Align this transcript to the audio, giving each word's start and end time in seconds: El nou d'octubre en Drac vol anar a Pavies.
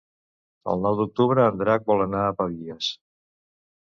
El 0.71 0.79
nou 0.85 0.95
d'octubre 0.99 1.45
en 1.49 1.59
Drac 1.59 1.85
vol 1.91 2.01
anar 2.05 2.23
a 2.29 2.31
Pavies. 2.39 2.89